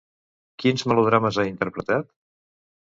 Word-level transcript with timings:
Quins 0.63 0.85
melodrames 0.93 1.39
ha 1.43 1.47
interpretat? 1.53 2.13